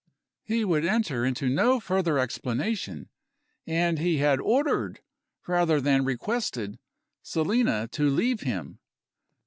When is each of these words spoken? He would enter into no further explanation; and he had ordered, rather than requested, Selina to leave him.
He 0.41 0.65
would 0.65 0.83
enter 0.83 1.23
into 1.23 1.47
no 1.47 1.79
further 1.79 2.17
explanation; 2.17 3.07
and 3.67 3.99
he 3.99 4.17
had 4.17 4.39
ordered, 4.39 5.01
rather 5.45 5.79
than 5.79 6.05
requested, 6.05 6.79
Selina 7.21 7.87
to 7.89 8.09
leave 8.09 8.41
him. 8.41 8.79